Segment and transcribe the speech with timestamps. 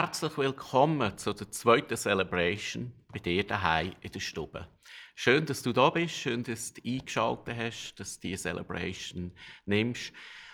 [0.00, 4.68] herzlich willkommen zu der zweiten Celebration bei dir daheim in der Stube.
[5.16, 9.32] Schön, dass du da bist, schön, dass du eingeschaltet hast, dass du diese Celebration
[9.66, 10.12] nimmst.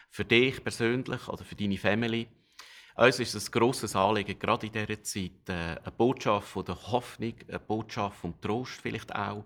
[0.08, 2.26] Für dich persönlich oder für deine Family.
[2.96, 6.80] Uns ist es ein grosses Anliegen, gerade in dieser Zeit, äh, eine Botschaft von der
[6.90, 9.44] Hoffnung, eine Botschaft vom Trost vielleicht auch,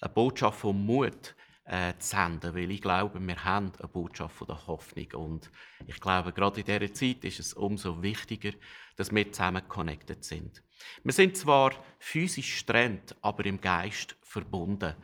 [0.00, 4.46] eine Botschaft vom Mut äh, zu senden, weil ich glaube, wir haben eine Botschaft von
[4.46, 5.50] der Hoffnung und
[5.86, 8.52] ich glaube, gerade in dieser Zeit ist es umso wichtiger,
[8.96, 10.62] dass wir zusammen connected sind.
[11.04, 14.94] Wir sind zwar physisch getrennt, aber im Geist verbunden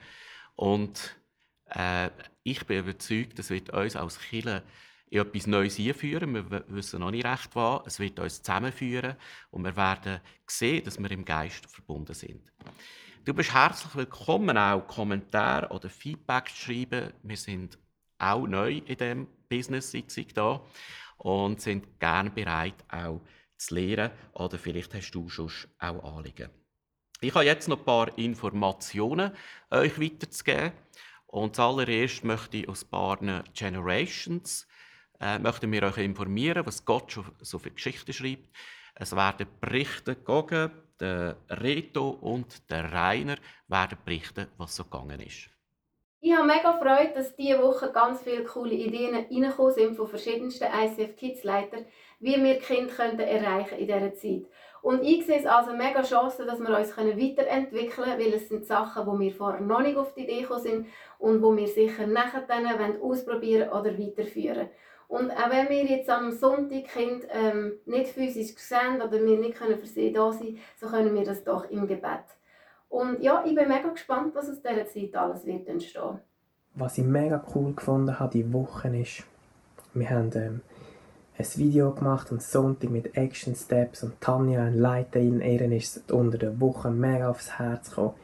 [0.54, 1.16] und
[1.70, 2.10] äh,
[2.42, 4.62] ich bin überzeugt, das wird uns als Kirche
[5.08, 6.34] in etwas Neues einführen.
[6.34, 7.82] Wir wissen noch nicht recht, was.
[7.86, 9.16] Es wird uns zusammenführen
[9.50, 12.52] und wir werden sehen, dass wir im Geist verbunden sind.
[13.26, 17.12] Du bist herzlich willkommen, auch Kommentare oder Feedback zu schreiben.
[17.24, 17.76] Wir sind
[18.18, 20.60] auch neu in diesem Business sitzung da
[21.16, 23.20] und sind gerne bereit, auch
[23.56, 24.12] zu lernen.
[24.32, 26.50] Oder vielleicht hast du schon auch Anliegen.
[27.20, 29.32] Ich habe jetzt noch ein paar Informationen
[29.72, 30.70] euch weiterzugeben.
[31.26, 33.16] Und zuallererst möchte ich aus ein paar
[33.54, 34.68] Generations
[35.18, 38.54] äh, möchten wir euch informieren, was Gott schon so für Geschichten schreibt.
[38.94, 43.36] Es werden Berichte gegeben, der Reto und der Rainer
[43.68, 45.50] werden berichten, was so gegangen ist.
[46.20, 50.64] Ich habe mega Freude, dass diese Woche ganz viele coole Ideen reingekommen sind von verschiedensten
[50.64, 51.84] ICF Kids Leitern,
[52.18, 54.42] wie wir Kinder könnten erreichen in dieser Zeit.
[54.82, 58.64] Und ich sehe es also mega Chance, dass wir uns weiterentwickeln können, weil es sind
[58.64, 60.86] Sachen, wo wir vorher noch nicht auf die Idee gekommen sind
[61.18, 64.68] und wo wir sicher nachher dann ausprobieren oder weiterführen
[65.08, 69.56] und auch wenn wir jetzt am Sonntag Kind ähm, nicht physisch sehen oder wir nicht
[69.56, 72.24] können für sie da sein so können wir das doch im Gebet.
[72.88, 76.20] Und ja, ich bin mega gespannt, was aus dieser Zeit alles wird entstehen.
[76.74, 79.24] Was ich mega cool gefunden habe die Woche ist,
[79.94, 80.60] wir haben ähm,
[81.38, 86.38] ein Video gemacht am Sonntag mit Action Steps und Tanja, ein Leiterin, ihr ist unter
[86.38, 88.14] der Woche mega aufs Herz gekommen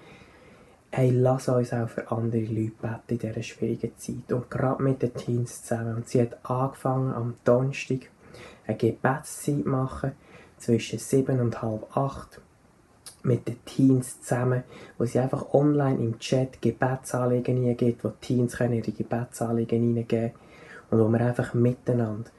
[0.93, 4.31] hey, lass uns auch für andere Leute beten in dieser schwierigen Zeit.
[4.31, 5.97] Und gerade mit den Teens zusammen.
[5.97, 8.11] Und sie hat angefangen am Donnerstag
[8.67, 10.13] eine Gebetszeit machen,
[10.59, 12.41] zwischen sieben und halb acht
[13.25, 14.63] mit den Teens zusammen,
[14.97, 20.33] wo sie einfach online im Chat Gebetsanliegen eingeht, wo die Teens können ihre Gebetsanliegen hineingeben
[20.91, 22.31] und wo wir einfach miteinander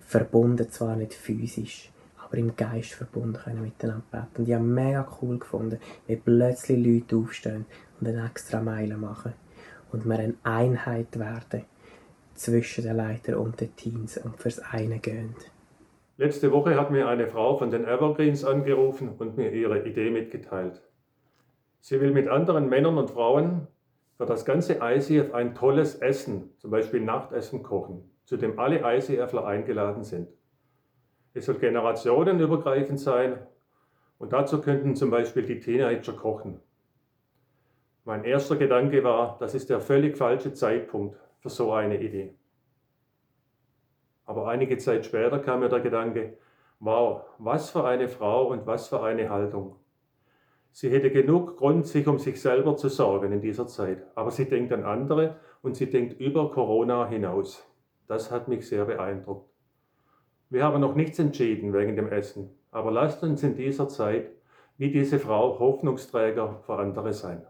[0.00, 1.91] verbunden, zwar nicht physisch,
[2.32, 4.38] aber im Geist verbunden können miteinander beten.
[4.38, 7.66] Und ich habe mega cool gefunden, wie plötzlich Leute aufstehen
[8.00, 9.34] und eine extra Meile machen
[9.92, 11.64] und wir eine Einheit werden
[12.34, 15.34] zwischen den Leitern und den Teams und fürs eine gehen.
[16.16, 20.80] Letzte Woche hat mir eine Frau von den Evergreens angerufen und mir ihre Idee mitgeteilt.
[21.80, 23.66] Sie will mit anderen Männern und Frauen
[24.16, 29.46] für das ganze ICF ein tolles Essen, zum Beispiel Nachtessen kochen, zu dem alle ICFler
[29.46, 30.28] eingeladen sind.
[31.34, 33.38] Es soll generationenübergreifend sein
[34.18, 36.60] und dazu könnten zum Beispiel die Teenager kochen.
[38.04, 42.34] Mein erster Gedanke war, das ist der völlig falsche Zeitpunkt für so eine Idee.
[44.26, 46.36] Aber einige Zeit später kam mir der Gedanke,
[46.80, 49.76] wow, was für eine Frau und was für eine Haltung.
[50.72, 54.48] Sie hätte genug Grund, sich um sich selber zu sorgen in dieser Zeit, aber sie
[54.48, 57.64] denkt an andere und sie denkt über Corona hinaus.
[58.08, 59.51] Das hat mich sehr beeindruckt.
[60.52, 64.32] Wir haben noch nichts entschieden wegen dem Essen, aber lasst uns in dieser Zeit
[64.76, 67.42] wie diese Frau Hoffnungsträger für andere sein.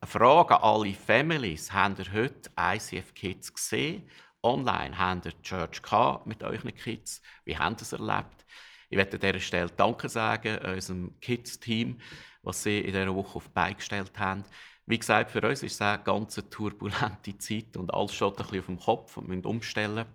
[0.00, 1.72] Eine Frage an alle Families.
[1.72, 4.10] Habt ihr heute ICF Kids gesehen?
[4.42, 5.80] Online habt ihr Church
[6.24, 7.22] mit euren Kids?
[7.44, 8.44] Wie habt ihr es erlebt?
[8.88, 12.00] Ich werde an dieser Stelle Danke sagen unserem Kids-Team,
[12.42, 14.42] was sie in dieser Woche auf die Beine gestellt haben.
[14.84, 18.58] Wie gesagt, für uns ist es eine ganz turbulente Zeit und alles steht ein bisschen
[18.58, 20.06] auf dem Kopf und müssen umstellen.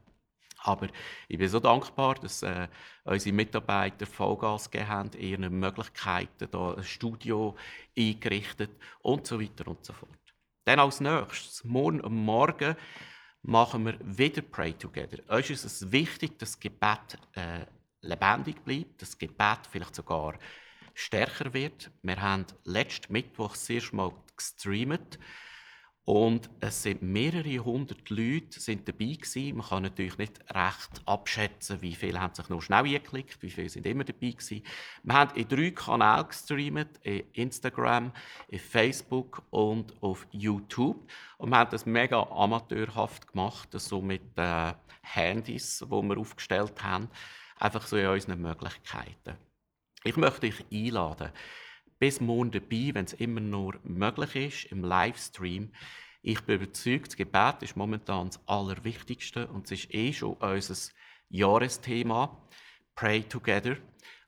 [0.66, 0.88] Aber
[1.28, 2.68] ich bin so dankbar, dass äh,
[3.04, 7.56] unsere Mitarbeiter Vollgas gegeben haben, ihren Möglichkeiten, da ein Studio
[7.96, 8.72] eingerichtet
[9.02, 10.10] und so weiter und so fort.
[10.66, 12.76] Dann als nächstes, morgen am Morgen,
[13.44, 15.20] machen wir wieder Pray Together.
[15.28, 17.66] Uns ist es wichtig, dass das Gebet äh,
[18.02, 20.34] lebendig bleibt, dass das Gebet vielleicht sogar
[20.96, 21.92] stärker wird.
[22.02, 25.20] Wir haben letzten Mittwoch das Mal gestreamt
[26.06, 29.58] und es sind mehrere hundert Leute sind dabei gewesen.
[29.58, 33.70] Man kann natürlich nicht recht abschätzen, wie viele haben sich noch schnell geklickt, wie viele
[33.70, 34.62] sind immer dabei gewesen.
[35.02, 38.12] Wir haben in drei Kanälen gestreamt, in Instagram,
[38.50, 41.10] in Facebook und auf YouTube.
[41.40, 47.10] Und wir haben das mega amateurhaft gemacht, so mit den Handys, die wir aufgestellt haben,
[47.58, 49.38] einfach so in unseren Möglichkeiten.
[50.04, 51.32] Ich möchte euch einladen,
[52.00, 55.72] bis morgen dabei, wenn es immer nur möglich ist, im Livestream.
[56.22, 60.92] Ich bin überzeugt, das Gebet ist momentan das Allerwichtigste und es ist eh schon unser
[61.30, 62.36] Jahresthema.
[62.96, 63.78] Pray Together.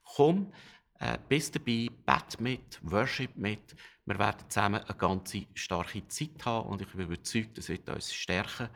[0.04, 0.54] Komm,
[1.00, 3.76] äh, bist dabei, bet mit, worship mit.
[4.06, 8.14] Wir werden zusammen eine ganze starke Zeit haben und ich bin überzeugt, das wird uns
[8.14, 8.70] stärken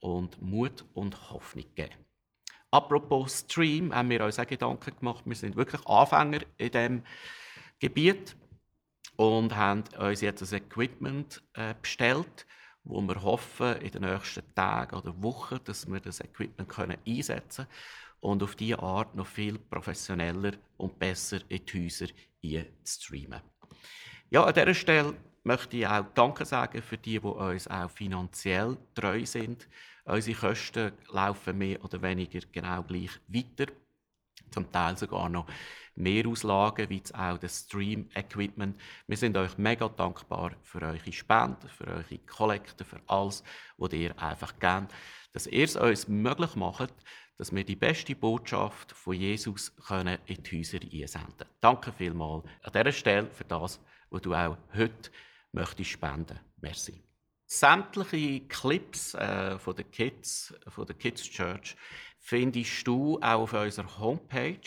[0.00, 1.94] und Mut und Hoffnung geben.
[2.70, 5.22] Apropos Stream, haben wir uns auch Gedanken gemacht.
[5.24, 7.02] Wir sind wirklich Anfänger in diesem
[7.78, 8.36] Gebiet
[9.16, 12.46] und haben uns jetzt ein Equipment äh, bestellt,
[12.82, 17.66] wo wir hoffen, in den nächsten Tagen oder Wochen, dass wir das Equipment können einsetzen
[18.20, 23.40] und auf diese Art noch viel professioneller und besser in die Häuser streamen.
[24.30, 28.76] Ja, an dieser Stelle möchte ich auch Danke sagen für die, die uns auch finanziell
[28.94, 29.68] treu sind.
[30.04, 33.72] Unsere Kosten laufen mehr oder weniger genau gleich weiter.
[34.50, 35.46] Zum Teil sogar noch
[35.96, 38.80] mehr Auslagen, wie auch das Stream-Equipment.
[39.06, 43.44] Wir sind euch mega dankbar für eure Spenden, für eure Kollekte, für alles,
[43.76, 44.92] was ihr einfach gebt,
[45.32, 46.92] dass ihr es uns möglich macht,
[47.38, 51.50] dass wir die beste Botschaft von Jesus können in die Häuser einsenden können.
[51.60, 53.80] Danke vielmals an dieser Stelle für das,
[54.10, 55.10] was du auch heute
[55.52, 56.38] möchtest spenden.
[56.60, 57.02] Merci.
[57.46, 61.76] Sämtliche Clips äh, von den Kids, von der Kids Church,
[62.18, 64.58] findest du auch auf unserer Homepage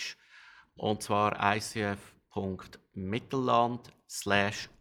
[0.78, 3.92] und zwar icf.mittelland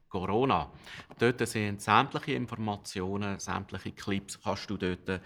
[0.09, 0.71] Corona.
[1.19, 5.21] Dort sind sämtliche Informationen, sämtliche Clips, kannst du dort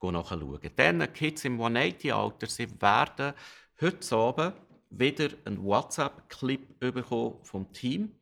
[0.00, 0.70] nachschauen.
[0.76, 3.34] Dann Kids im 180-Alter, sie werden
[3.80, 4.54] heute Abend
[4.90, 8.12] wieder einen WhatsApp-Clip bekommen vom Team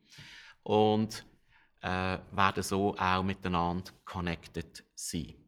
[0.63, 1.27] und
[1.83, 5.44] äh, werden so auch miteinander connected sein.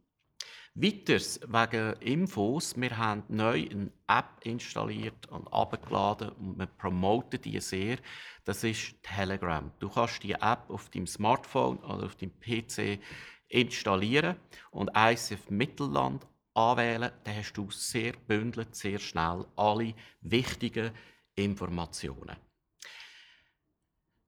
[0.78, 7.58] Weiters wegen Infos, wir haben neu eine App installiert und abgeladen und wir promoten die
[7.60, 7.96] sehr.
[8.44, 9.72] Das ist Telegram.
[9.78, 13.00] Du kannst die App auf deinem Smartphone oder auf deinem PC
[13.48, 14.36] installieren
[14.70, 17.10] und ICF Mittelland anwählen.
[17.24, 20.90] Dann hast du sehr bündelt, sehr schnell alle wichtigen
[21.36, 22.36] Informationen.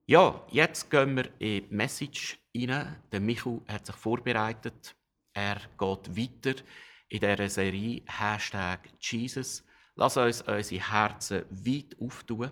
[0.07, 2.95] Ja, jetzt gehen wir in die Message rein.
[3.11, 4.95] Der Michu hat sich vorbereitet.
[5.39, 6.61] Er geht weiter
[7.07, 9.63] in dieser Serie Hashtag Jesus.
[9.95, 12.51] Lass uns unsere Herzen weit auftun.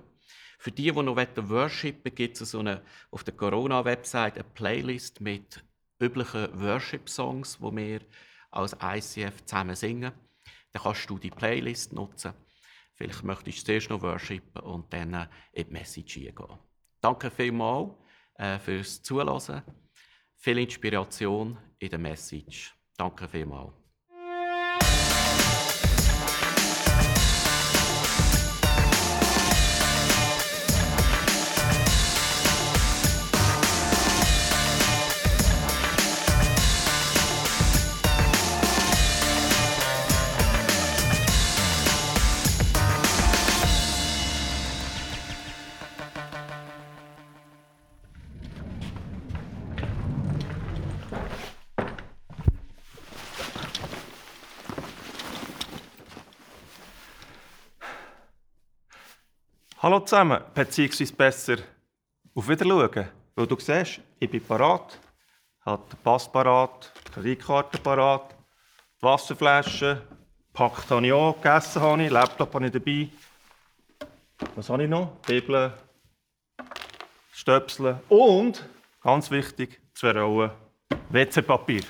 [0.58, 2.82] Für die, die noch worshipen gibt es so eine,
[3.12, 5.62] auf der Corona-Website eine Playlist mit
[6.00, 8.00] üblichen Worship-Songs, die wir
[8.52, 10.14] als ICF zusammen singen.
[10.72, 12.32] Dann kannst du die Playlist nutzen.
[12.94, 16.60] Vielleicht möchtest du zuerst noch worshipen und dann in die Message gehen.
[17.02, 17.92] Danke vielmals
[18.36, 19.62] äh, fürs Zuhören.
[20.38, 22.77] Viel Inspiration in der Message.
[22.98, 23.87] Danke vielmals.
[60.08, 61.58] Zusammen, beziehungsweise besser
[62.34, 63.08] auf Wiederschauen.
[63.36, 65.00] Weil du siehst, ich bin parat,
[65.62, 68.36] habe den Pass parat, die Kreditkarte parat,
[69.00, 70.02] die Wasserflasche,
[70.54, 73.10] packt habe ich auch, gegessen habe ich, Laptop habe ich dabei.
[74.56, 75.18] Was habe ich noch?
[75.28, 75.74] Bibel,
[77.32, 78.68] Stöpsel und,
[79.02, 80.52] ganz wichtig, zwei Rollen
[81.10, 81.82] WC-Papier.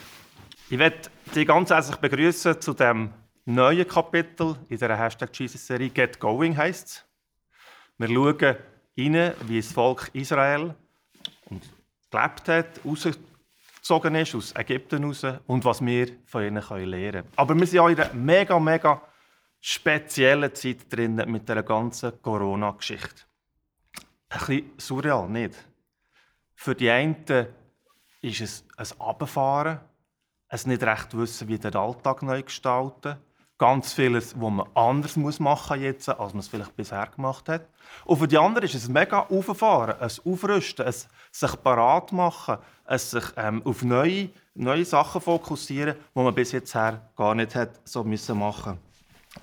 [0.70, 3.14] Ich möchte dich ganz herzlich begrüßen zu dem
[3.46, 7.07] neuen Kapitel in der Hashtag Jesus-Serie Get Going heisst es.
[8.00, 8.58] Wir schauen
[8.96, 10.76] rein, wie das Volk Israel
[12.12, 17.28] gelebt hat, rausgezogen ist aus Ägypten raus und was wir von ihnen lernen können.
[17.36, 19.02] Aber wir sind auch in einer mega, mega
[19.60, 23.24] speziellen Zeit drin mit der ganzen Corona-Geschichte.
[24.30, 25.56] Ein bisschen surreal, nicht?
[26.54, 27.26] Für die einen
[28.22, 29.80] ist es ein Abfahren,
[30.50, 33.18] ein nicht recht wissen, wie der Alltag neu gestalten
[33.58, 37.68] ganz vieles, was man anders muss machen jetzt, als man es vielleicht bisher gemacht hat.
[38.06, 40.94] Und für die anderen ist es mega Auffahren, ein Aufrüsten, ein
[41.32, 46.74] sich parat machen, ein sich ähm, auf neue, neue Sachen fokussieren, die man bis jetzt
[46.74, 48.78] gar nicht hat so müssen machen.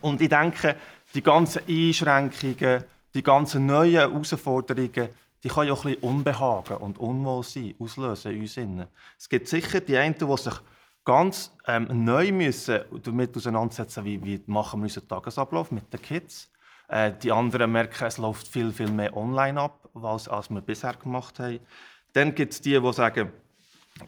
[0.00, 0.76] Und ich denke,
[1.14, 5.08] die ganzen Einschränkungen, die ganzen neuen Herausforderungen,
[5.42, 8.88] die können auch ein bisschen Unbehagen und Unwohlsein auslösen in uns.
[9.18, 10.54] Es gibt sicher die einen, die sich
[11.04, 16.50] ganz ähm, neu müssen damit auseinandersetzen, wie, wie machen wir unseren Tagesablauf mit den Kids.
[16.88, 20.94] Äh, die anderen merken, es läuft viel, viel mehr online ab, als, als wir bisher
[20.94, 21.60] gemacht haben.
[22.12, 23.32] Dann gibt es die, die sagen,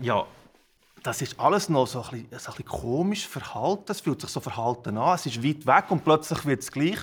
[0.00, 0.26] ja,
[1.02, 3.92] das ist alles noch so ein bisschen, so ein bisschen komisch verhalten.
[3.92, 5.14] Es fühlt sich so verhalten an.
[5.14, 6.98] Es ist weit weg und plötzlich wird es gleich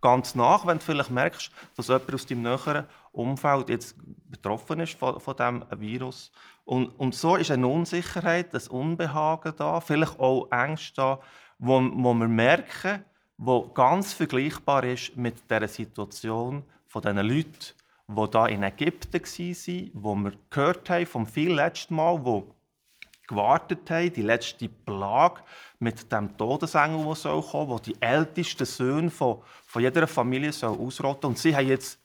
[0.00, 3.96] ganz nach, wenn du vielleicht merkst, dass jemand aus deinem näheren Umfeld jetzt
[4.30, 6.30] betroffen ist von, von diesem Virus.
[6.64, 11.20] Und, und so ist eine Unsicherheit, ein Unbehagen da, vielleicht auch Ängste da,
[11.58, 13.04] wo, wo wir merken,
[13.36, 17.74] wo ganz vergleichbar ist mit der Situation von diesen Leuten,
[18.08, 22.54] die da in Ägypten waren, wo wir gehört haben vom viel letzten Mal, wo
[23.28, 25.42] gewartet haben, die letzte Plage
[25.78, 31.28] mit dem Todesengel, der soll wo die ältesten Söhne von, von jeder Familie ausrotten.
[31.28, 32.00] Und sie haben jetzt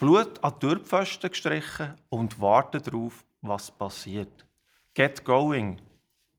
[0.00, 4.46] Blut an die Türpfosten gestrichen und warten darauf, was passiert.
[4.94, 5.78] Get going.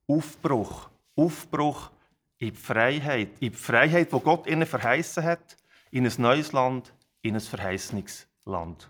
[0.08, 0.90] Aufbruch.
[1.16, 1.92] Aufbruch
[2.40, 3.30] in die Freiheit.
[3.40, 5.58] In die Freiheit, die Gott ihnen verheißen hat,
[5.92, 6.92] in ein neues Land,
[7.22, 8.90] in ein Verheißungsland.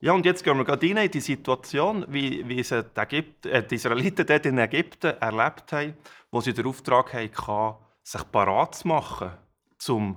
[0.00, 3.66] Ja, und jetzt gehen wir gerade in die Situation, wie, wie sie die, Ägypten, äh,
[3.66, 5.98] die Israeliten dort in Ägypten erlebt haben,
[6.30, 9.32] wo sie den Auftrag hatten, sich parat zu machen,
[9.86, 10.16] um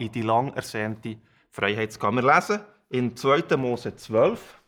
[0.00, 1.16] in die lang ersehnte
[1.52, 2.16] Freiheit zu gehen.
[2.16, 2.60] Wir lesen
[2.94, 3.56] in 2.
[3.56, 4.62] Mose 12,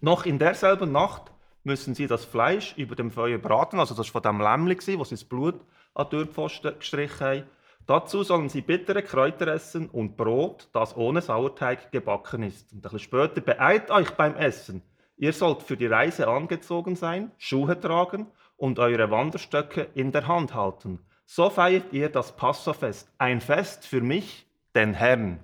[0.00, 1.32] noch in derselben Nacht
[1.64, 5.02] müssen sie das Fleisch über dem Feuer braten, also das war von dem Lämmli, wo
[5.02, 5.60] sie das Blut
[5.94, 7.42] an die Türpfosten gestrichen haben.
[7.86, 12.72] Dazu sollen sie bittere Kräuter essen und Brot, das ohne Sauerteig gebacken ist.
[12.72, 14.82] Und ein bisschen später beeilt euch beim Essen.
[15.16, 20.54] Ihr sollt für die Reise angezogen sein, Schuhe tragen und eure Wanderstöcke in der Hand
[20.54, 21.00] halten.
[21.26, 25.40] So feiert ihr das Passafest, ein Fest für mich, den Herrn.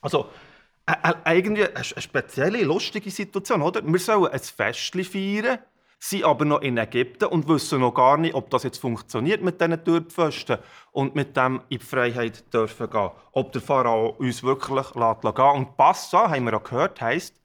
[0.00, 0.30] Also,
[0.86, 3.82] eigentlich eine spezielle, lustige Situation, oder?
[3.84, 5.58] Wir sollen ein Fest feiern,
[5.98, 9.60] sind aber noch in Ägypten und wissen noch gar nicht, ob das jetzt funktioniert mit
[9.60, 10.58] diesen Türpfosten
[10.92, 13.10] und mit dem in die Freiheit dürfen gehen.
[13.32, 15.24] Ob der Pharao uns wirklich lässt.
[15.24, 17.40] Und Passa, haben wir auch gehört, heisst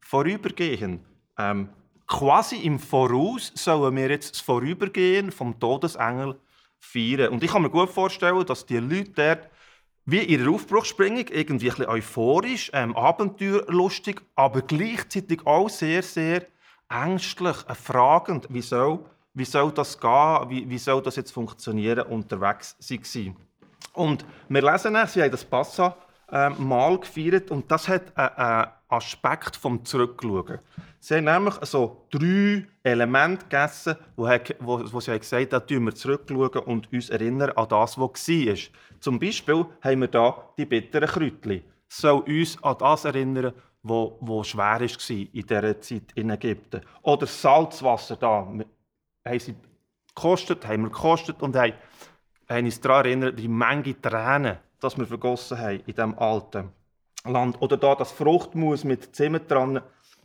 [0.00, 1.04] vorübergehen.
[1.38, 1.68] Ähm,
[2.08, 6.36] quasi im Voraus sollen wir jetzt das Vorübergehen vom Todesengel
[6.80, 7.28] feiern.
[7.28, 9.48] Und ich kann mir gut vorstellen, dass die Leute dort
[10.10, 16.46] wie in der Aufbruchsspringung, irgendwie ein bisschen euphorisch, ähm, abenteuerlustig, aber gleichzeitig auch sehr, sehr
[16.88, 18.98] ängstlich, äh, fragend, wie soll,
[19.34, 23.36] wie soll das gehen, wie, wie soll das jetzt funktionieren, unterwegs sein.
[23.92, 25.96] Und wir lesen es, sie haben das Passa
[26.30, 30.58] äh, mal gefeiert und das hat einen Aspekt vom Zurückschauen.
[30.98, 35.94] Sie haben nämlich so drei Elemente gegessen, wo, wo, wo sie gesagt haben, da wir
[35.94, 38.56] zurückschauen und uns erinnern an das, was war.
[39.00, 41.64] Zum Beispiel haben wir hier die bitteren Kräutchen.
[41.88, 43.52] Es soll uns an das erinnern,
[43.82, 46.82] wo, wo schwer war in dieser Zeit in Ägypten.
[47.02, 48.46] Oder Salzwasser da.
[49.24, 49.54] Haben sie
[50.14, 51.72] gekostet, haben wir gekostet und haben,
[52.48, 56.70] haben uns daran erinnert, die Menge Tränen, die wir vergossen haben in diesem alten
[57.24, 57.60] Land.
[57.60, 59.80] Oder da das Fruchtmus mit Zimt dran,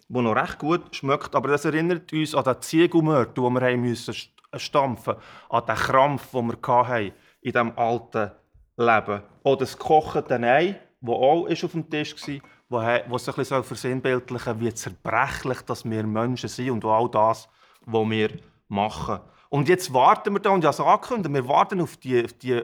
[0.10, 3.82] wo noch recht gut schmeckt, aber das erinnert uns an den Ziegelmörd, den wir haben
[3.82, 4.15] müssen
[4.55, 5.15] stampfen,
[5.50, 8.32] an den Krampf, den wir hatten in diesem alten
[8.77, 9.24] Leben.
[9.44, 12.39] Oder das gekochte Ei, das auch auf dem Tisch war,
[12.70, 17.48] wo, wo sich ein bisschen versinnbildlichen wie zerbrechlich dass wir Menschen sind und all das,
[17.86, 18.29] was wir
[18.67, 19.20] machen.
[19.50, 22.63] Und jetzt warten wir da, und ja, so angekündigt, wir warten auf die, auf die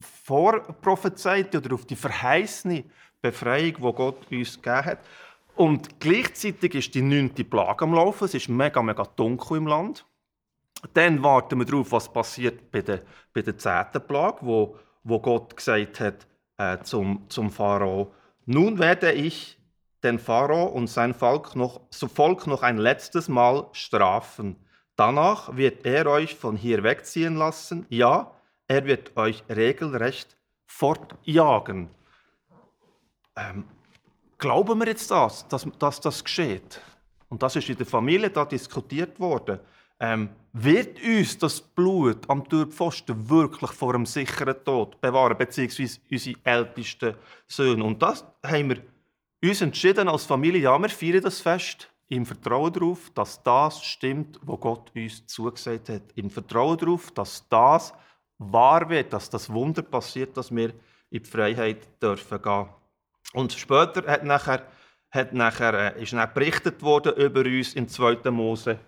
[0.00, 2.84] vorprophezeite oder auf die verheißene
[3.20, 4.98] Befreiung, die Gott uns gegeben hat.
[5.56, 8.26] Und gleichzeitig ist die neunte Plage am Laufen.
[8.26, 10.04] Es ist mega, mega dunkel im Land.
[10.92, 13.02] Dann warten wir darauf, was passiert bei der,
[13.32, 14.76] bei der zehnten Plage, wo,
[15.06, 16.26] wo Gott gesagt hat
[16.58, 18.12] äh, zum, zum Pharao,
[18.44, 19.58] nun werde ich
[20.02, 24.56] den Pharao und sein Volk noch, Volk noch ein letztes Mal strafen.
[24.96, 27.86] Danach wird er euch von hier wegziehen lassen.
[27.88, 28.32] Ja,
[28.66, 30.36] er wird euch regelrecht
[30.66, 31.88] fortjagen.
[33.36, 33.64] Ähm,
[34.38, 36.80] glauben wir jetzt das, dass, dass, das geschieht?
[37.28, 39.60] Und das ist in der Familie da diskutiert worden.
[39.98, 46.38] Ähm, wird uns das Blut am Türpfosten wirklich vor einem sicheren Tod bewahren, beziehungsweise unsere
[46.44, 47.14] ältesten
[47.46, 47.84] Söhne?
[47.84, 48.82] Und das haben wir
[49.42, 54.38] uns entschieden als Familie, ja, wir feiern das Fest im Vertrauen darauf, dass das stimmt,
[54.42, 56.02] was Gott uns zugesagt hat.
[56.14, 57.92] Im Vertrauen darauf, dass das
[58.38, 60.70] wahr wird, dass das Wunder passiert, dass wir
[61.10, 62.68] in die Freiheit dürfen gehen.
[63.32, 64.66] Und später hat nachher,
[65.10, 68.30] hat nachher, äh, ist dann berichtet worden über uns in 2.
[68.30, 68.78] Mose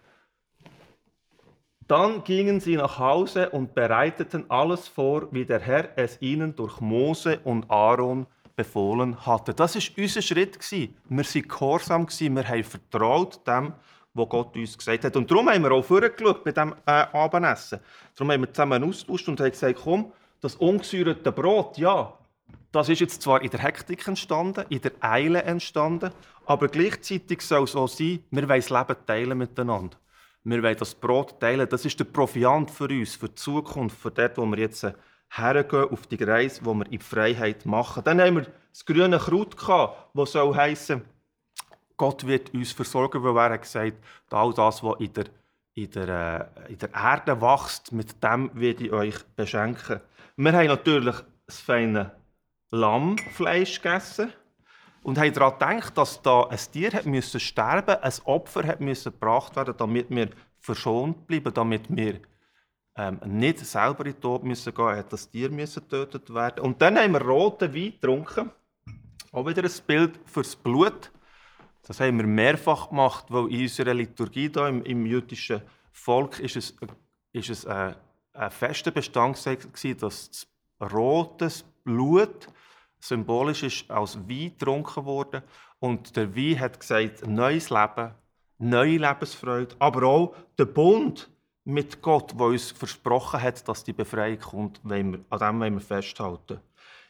[1.89, 6.81] dann gingen sie nach Hause und bereiteten alles vor, wie der Herr es ihnen durch
[6.81, 9.55] Mose und Aaron befohlen hatte.
[9.55, 13.73] Das ist unser Schritt Wir waren gehorsam wir haben vertraut dem,
[14.13, 15.17] was Gott uns gesagt hat.
[15.17, 17.81] Und darum haben wir auch vorgeschaut bei dem äh, Abendessen.
[18.15, 22.13] Darum haben wir zusammen austauscht und haben gesagt, komm, das ungesäuerte Brot, ja,
[22.71, 26.11] das ist jetzt zwar in der Hektik entstanden, in der Eile entstanden,
[26.45, 29.97] aber gleichzeitig soll es so sein, wir wollen das Leben teilen miteinander.
[30.45, 31.69] Wir wollen das Brot teilen.
[31.69, 34.87] Das ist der Proviant für uns, für die Zukunft, für dort, wo wir jetzt
[35.31, 38.03] hergehen auf die Reise, die wir in Freiheit machen.
[38.05, 41.03] Dann haben wir das grüne Kraut gehabt, das soll heissen,
[41.99, 43.97] Gott wird uns versorgen, weil er hat gesagt,
[44.31, 45.25] all das, was in der,
[45.75, 50.01] in der, äh, in der Erde wächst, mit dem werde ich euch beschenken.
[50.37, 51.17] Wir haben natürlich
[51.47, 52.13] das feine
[52.71, 54.33] Lammfleisch gegessen
[55.09, 59.11] und haben daran gedacht, dass da ein Tier hat müssen sterben, ein Opfer hat müssen
[59.11, 62.21] gebracht werden, damit wir verschont bleiben, damit wir
[62.95, 66.61] ähm, nicht selber in den Tod müssen gehen, hat das Tier müssen getötet werden.
[66.61, 68.51] Und dann haben wir roten Wein getrunken,
[69.33, 71.11] auch wieder ein Bild fürs Blut.
[71.87, 76.57] Das haben wir mehrfach gemacht, weil in unserer Liturgie da im, im jüdischen Volk ist
[76.57, 76.77] es,
[77.33, 77.95] ist es ein,
[78.35, 82.49] ein fester gewesen, dass das rotes Blut
[83.01, 85.43] symbolisch ist als Wein getrunken wurde
[85.79, 88.13] und der Wein hat gesagt neues Leben,
[88.59, 91.31] neue Lebensfreude, aber auch der Bund
[91.65, 95.81] mit Gott, der uns versprochen hat, dass die Befreiung kommt, wir, an dem wollen wir
[95.81, 96.61] festhalten.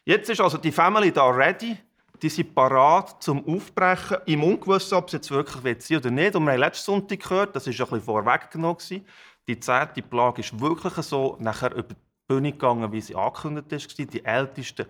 [0.05, 1.79] Jetzt ist also die Family da ready
[2.23, 6.35] die sind parat zum Aufbrechen, im Ungewissen, ob es jetzt wirklich sein oder nicht.
[6.35, 9.05] Und wir haben letzten Sonntag gehört, das war ein bisschen vorweggenommen,
[9.47, 14.07] die zehnte Plage ist wirklich so nachher über die Bühne gegangen, wie sie angekündigt war.
[14.07, 14.87] Die Ältesten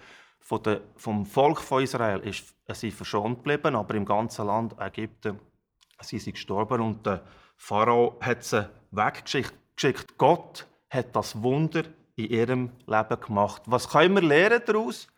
[0.48, 5.38] von der, vom Volk von Israel ist, sind verschont geblieben, aber im ganzen Land Ägypten
[6.00, 6.80] sind sie gestorben.
[6.80, 7.22] Und der
[7.58, 10.16] Pharao hat sie weggeschickt.
[10.16, 11.82] Gott hat das Wunder
[12.16, 13.60] in ihrem Leben gemacht.
[13.66, 15.08] Was können wir lernen daraus?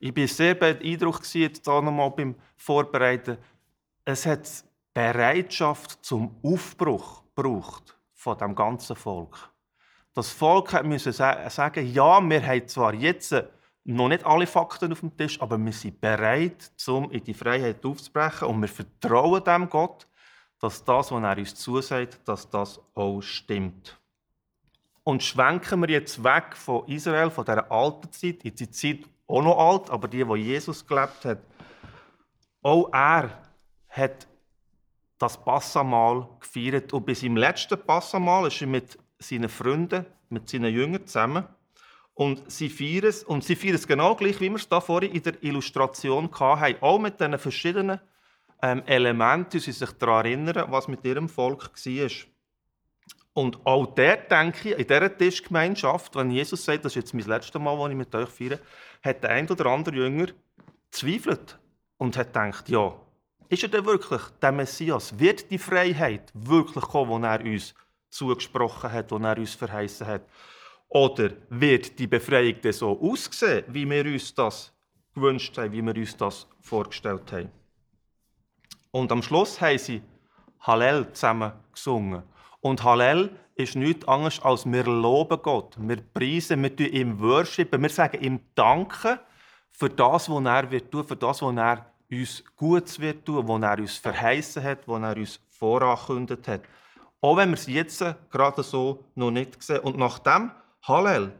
[0.00, 3.36] Ich war sehr beeindruckt jetzt hier nochmal beim Vorbereiten.
[4.06, 4.48] Es hat
[4.94, 9.50] Bereitschaft zum Aufbruch gebraucht von dem ganzen Volk.
[10.14, 13.34] Das Volk musste sagen, ja, wir haben zwar jetzt
[13.94, 17.84] noch nicht alle Fakten auf dem Tisch, aber wir sind bereit, um in die Freiheit
[17.84, 20.06] aufzubrechen und wir vertrauen dem Gott,
[20.60, 23.98] dass das, was er uns zusagt, dass das auch stimmt.
[25.04, 29.42] Und schwenken wir jetzt weg von Israel, von dieser alten Zeit, in die Zeit auch
[29.42, 31.38] noch alt, aber die, wo Jesus gelebt hat,
[32.62, 33.30] auch er
[33.88, 34.26] hat
[35.16, 36.92] das Passamal gefeiert.
[36.92, 41.44] Und bei seinem letzten Passamal ist er mit seinen Freunden, mit seinen Jüngern zusammen.
[42.18, 45.12] Und sie feiern es, und sie feiern es genau gleich, wie wir es da vorhin
[45.12, 46.74] in der Illustration hatten.
[46.80, 48.00] Auch mit diesen verschiedenen
[48.60, 52.10] ähm, Elementen, die sie sich daran erinnern, was mit ihrem Volk war.
[53.34, 57.24] Und auch der, denke ich, in dieser Tischgemeinschaft, wenn Jesus sagt, das ist jetzt mein
[57.24, 58.58] letztes Mal, das ich mit euch feiere,
[59.00, 60.26] hat der ein oder andere Jünger
[60.90, 61.56] zweifelt
[61.98, 62.96] und hat gedacht, ja,
[63.48, 65.16] ist er denn wirklich der Messias?
[65.16, 67.74] Wird die Freiheit wirklich kommen, die er uns
[68.10, 70.22] zugesprochen hat, die er uns verheißen hat?
[70.88, 74.72] Oder wird die Befreiung denn so aussehen, wie wir uns das
[75.14, 77.50] gewünscht haben, wie wir uns das vorgestellt haben?
[78.90, 80.02] Und am Schluss haben sie
[80.60, 82.22] Hallel zusammen gesungen.
[82.60, 85.76] Und Hallel ist nichts anderes als wir loben Gott.
[85.78, 89.20] Wir preisen, wir tun ihm worshipen, wir sagen ihm Danke
[89.70, 93.62] für das, was er wird tun, für das, was er uns Gutes wird tun, was
[93.62, 96.62] er uns verheißen hat, was er uns vorangekündigt hat.
[97.20, 99.80] Auch wenn wir es jetzt gerade so noch nicht sehen.
[99.80, 100.50] Und nach dem
[100.88, 101.32] Hallel,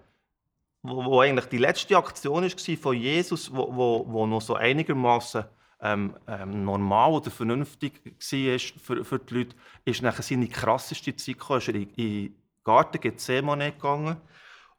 [0.83, 5.45] wo, wo eigentlich die letzte Aktion war von Jesus, wo, wo, wo noch so einigermaßen
[5.81, 11.39] ähm, ähm, normal oder vernünftig war für, für die Leute, ist nachher seine krasseste Zeit
[11.39, 11.61] gekommen.
[11.61, 14.17] Ist er in, den Garten Gethsemane gegangen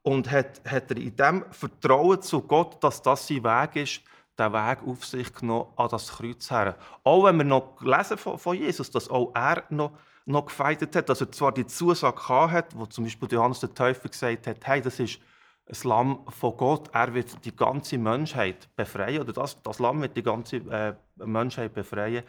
[0.04, 4.02] und hat, hat er in dem Vertrauen zu Gott, dass das sein Weg ist,
[4.38, 6.78] den Weg auf sich genommen an das Kreuz her.
[7.04, 9.92] Auch wenn wir noch lesen von, von Jesus, dass auch er noch,
[10.30, 14.10] noch gefeitet hat, dass er zwar die Zusage hat, wo zum Beispiel Johannes der Täufer
[14.10, 15.20] gesagt hat, hey, das ist
[15.65, 20.18] das Lamm von Gott, er wird die ganze Menschheit befreien, oder das, das Lamm wird
[20.18, 22.24] die ganze äh, Menschheit befreien,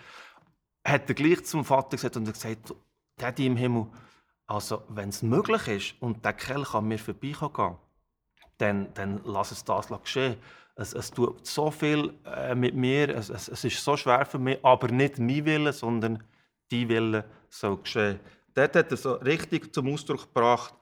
[0.85, 2.75] hat er gleich zum Vater gesagt und gesagt,
[3.17, 3.87] Daddy im Himmel,
[4.47, 7.77] also wenn es möglich ist und der Kerl kann mir vorbeigehen,
[8.59, 10.37] dann, dann lass es das geschehen.
[10.75, 14.39] Es, es tut so viel äh, mit mir, es, es, es, ist so schwer für
[14.39, 16.23] mich, aber nicht mein Wille, sondern
[16.71, 18.21] die Wille soll geschehen.
[18.55, 20.75] Dort hat er so richtig zum Ausdruck gebracht,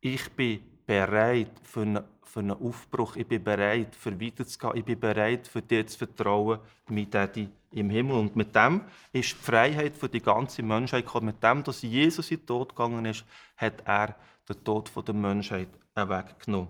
[0.00, 3.16] ich bin bereit für einen, für einen Aufbruch.
[3.16, 4.76] Ich bin bereit, für weiterzugehen.
[4.76, 8.16] Ich bin bereit, für dir zu vertrauen, mein Daddy im Himmel.
[8.16, 11.26] Und mit dem ist die Freiheit für die ganze Menschheit gekommen.
[11.26, 13.24] Mit dem, dass Jesus in den Tod gegangen ist,
[13.56, 14.16] hat er
[14.48, 16.68] den Tod der Menschheit weggenommen.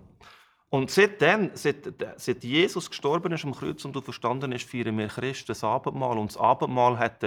[0.69, 5.07] Und seitdem, seit, seit Jesus gestorben ist am Kreuz und du verstanden ist, feiern wir
[5.07, 6.17] Christen das Abendmahl.
[6.17, 7.23] Und das Abendmahl hat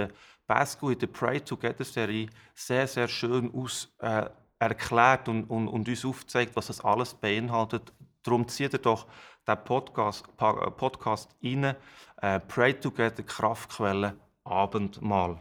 [0.47, 4.29] Pascal in der Pray Together Serie sehr, sehr schön aus, äh,
[4.59, 7.91] erklärt und, und, und uns aufzeigt, was das alles beinhaltet.
[8.23, 9.07] Darum zieht er doch
[9.47, 11.75] den Podcast, äh, Podcast rein.
[12.21, 15.39] Äh, Pray Together, Kraftquelle, Abendmahl.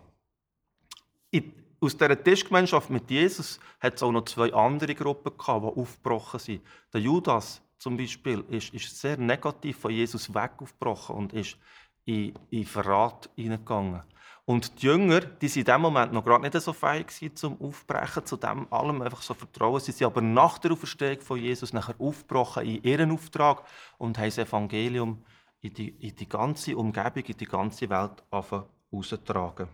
[1.31, 5.81] In, aus dieser Tischgemeinschaft mit Jesus hat es auch noch zwei andere Gruppen gehabt, die
[5.81, 6.63] aufgebrochen sind.
[6.93, 11.59] Der Judas zum Beispiel ist, ist sehr negativ von Jesus weg aufgebrochen und ist
[12.07, 14.03] in, in Verrat hineingegangen.
[14.47, 17.61] Und die Jünger, die sind in dem Moment noch gerade nicht so fähig gewesen, zum
[17.63, 19.81] Aufbrechen, zu dem allem einfach so vertrauen.
[19.81, 23.65] Sie sind aber nach der Auferstehung von Jesus nachher aufgebrochen in ihren Auftrag
[23.97, 25.25] und haben das Evangelium
[25.63, 29.69] in die, in die ganze Umgebung, in die ganze Welt herausgetragen.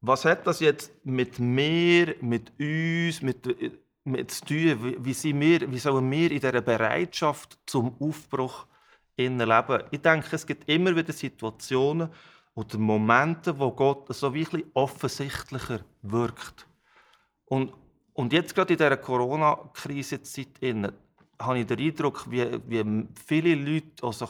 [0.00, 3.44] Was hat das jetzt mit mir, mit uns, mit,
[4.04, 4.84] mit zu tun?
[4.84, 8.64] Wie, wie, sind wir, wie sollen wir in dieser Bereitschaft zum Aufbruch
[9.28, 9.82] leben?
[9.90, 12.10] Ich denke, es gibt immer wieder Situationen
[12.54, 16.66] oder Momente, wo Gott so wirklich offensichtlicher wirkt.
[17.46, 17.72] Und,
[18.12, 20.48] und jetzt gerade in dieser Corona-Krise-Zeit
[21.40, 24.28] habe ich den Eindruck, wie, wie viele Leute so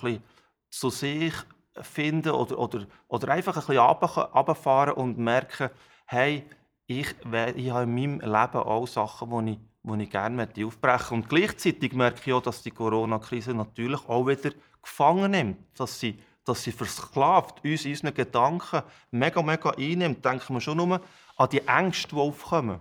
[0.71, 1.35] zu sich
[1.83, 5.71] finden oder, oder, oder einfach ein bisschen runterfahren und merken,
[6.07, 6.45] hey,
[6.87, 7.15] ich,
[7.57, 11.15] ich habe in meinem Leben auch Sachen, die ich, die ich gerne aufbrechen möchte.
[11.15, 14.51] Und gleichzeitig merke ich auch, dass die Corona-Krise natürlich auch wieder
[14.83, 20.25] gefangen nimmt, dass sie, dass sie versklavt, uns unseren Gedanken mega, mega einnimmt.
[20.25, 21.01] Denken wir schon nur
[21.37, 22.81] an die Ängste, die aufkommen.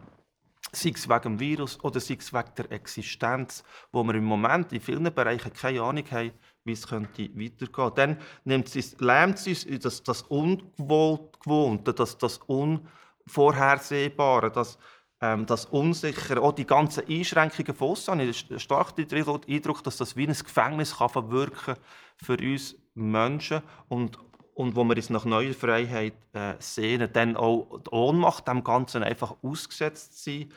[0.72, 4.72] Sei es wegen dem Virus oder sei es wegen der Existenz, wo wir im Moment
[4.72, 6.32] in vielen Bereichen keine Ahnung haben,
[6.64, 7.92] wie es könnte weitergehen.
[7.96, 14.78] Dann nimmt es, lähmt es uns das, das Ungewohnte, das, das Unvorhersehbare, das,
[15.22, 18.20] ähm, das Unsichere, auch die ganzen Einschränkungen von.
[18.20, 19.08] Ich habe stark den
[19.48, 21.76] Eindruck, dass das wie ein Gefängnis kann verwirken
[22.18, 24.18] für uns Menschen und
[24.60, 29.04] und wo wir uns nach neuer Freiheit äh, sehen, dann auch die Ohnmacht dem Ganzen
[29.04, 30.52] einfach ausgesetzt sein,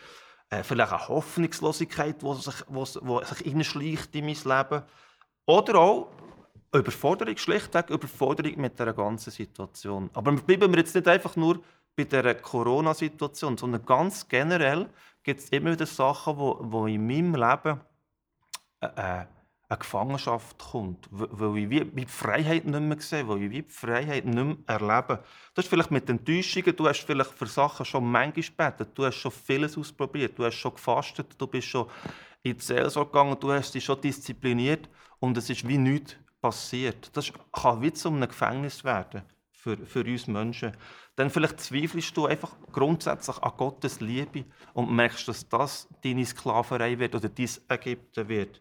[0.50, 3.58] äh, vielleicht eine Hoffnungslosigkeit, die sich, wo sich in
[4.24, 4.82] mein Leben
[5.46, 6.08] oder auch
[6.74, 10.10] Überforderung, schlichtweg Überforderung mit der ganzen Situation.
[10.14, 11.60] Aber bleiben wir jetzt nicht einfach nur
[11.96, 14.88] bei der Corona-Situation, sondern ganz generell
[15.22, 17.80] gibt es immer wieder Sachen, wo, wo in meinem Leben
[18.80, 19.26] äh, äh
[19.72, 23.70] eine Gefangenschaft kommt, weil ich wie die Freiheit nicht mehr sehe, weil ich wie die
[23.70, 25.24] Freiheit nicht mehr erlebe.
[25.54, 29.16] Das ist vielleicht mit Enttäuschungen, du hast vielleicht für Sachen schon manchmal gebetet, du hast
[29.16, 31.88] schon vieles ausprobiert, du hast schon gefastet, du bist schon
[32.42, 34.90] in die Seelsorge gegangen, du hast dich schon diszipliniert.
[35.20, 37.16] Und es ist wie nichts passiert.
[37.16, 39.22] Das kann wie zu einem Gefängnis werden
[39.62, 40.72] für, für uns Menschen.
[41.14, 44.44] Dann vielleicht zweifelst du einfach grundsätzlich an Gottes Liebe
[44.74, 48.60] und merkst, dass das deine Sklaverei wird oder dein Ägypten wird.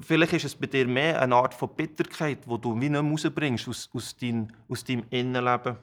[0.00, 3.68] Vielleicht ist es bei dir mehr eine Art von Bitterkeit, die du wie nicht rausbringst
[3.68, 5.76] aus, aus, dein, aus deinem Innenleben.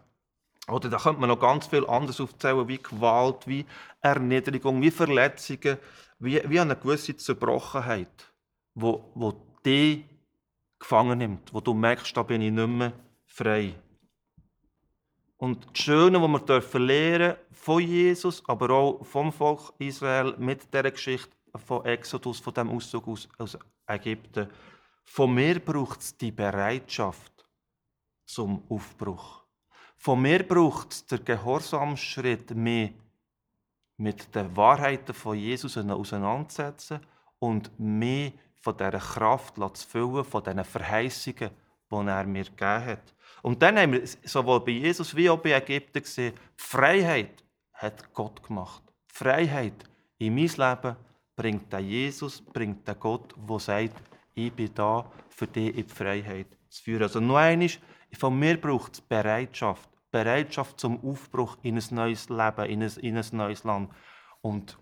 [0.67, 3.65] Oder da könnte man noch ganz viel anderes aufzählen, wie Gewalt, wie
[4.01, 5.77] Erniedrigung, wie Verletzungen,
[6.19, 8.33] wie, wie eine gewisse Zerbrochenheit,
[8.75, 9.33] wo, wo
[9.65, 10.03] dich
[10.77, 12.91] gefangen nimmt, wo du merkst, da bin ich nicht mehr
[13.27, 13.75] frei.
[15.41, 20.71] Und das Schöne, was wir dürfen lernen von Jesus, aber auch vom Volk Israel mit
[20.71, 24.47] dieser Geschichte von Exodus, von dem Auszug aus, aus Ägypten,
[25.03, 27.43] von mir braucht es die Bereitschaft
[28.23, 29.43] zum Aufbruch.
[29.97, 32.93] Von mir braucht es den Gehorsamschritt, mich
[33.97, 36.99] mit den Wahrheiten von Jesus auseinanderzusetzen
[37.39, 41.49] und mich von dieser Kraft zu füllen, von diesen Verheißungen,
[41.91, 43.15] die er mir gegeben hat.
[43.41, 48.43] Und dann haben wir sowohl bei Jesus wie auch bei Ägypten gesehen, Freiheit hat Gott
[48.43, 48.83] gemacht.
[49.07, 50.95] Freiheit in mein Leben
[51.35, 54.01] bringt der Jesus, bringt der Gott, der sagt,
[54.35, 57.03] ich bin da, für dich in die Freiheit zu führen.
[57.03, 57.69] Also noch einmal,
[58.13, 59.89] von mir braucht es Bereitschaft.
[60.11, 63.89] Bereitschaft zum Aufbruch in ein neues Leben, in ein, in ein neues Land.
[64.41, 64.77] Und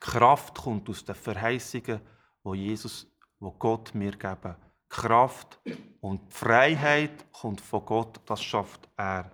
[0.00, 2.00] Kraft kommt aus den Verheißungen,
[2.42, 3.06] wo Jesus,
[3.40, 4.54] wo Gott mir geben.
[4.94, 5.58] Kraft
[6.00, 9.28] und Freiheit kommt von Gott, das schafft er.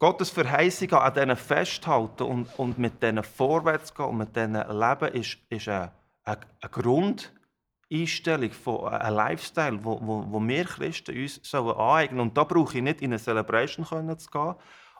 [0.00, 5.14] Gottes Verheißungen an denen festhalten und, und mit denen vorwärts gehen und mit denen leben,
[5.14, 5.92] ist, ist eine,
[6.24, 12.36] eine, eine Grundeinstellung, von, ein Lifestyle, wo, wo, wo wir Christen uns sollen aneignen Und
[12.36, 13.86] da brauche ich nicht in eine Celebration
[14.18, 14.54] zu gehen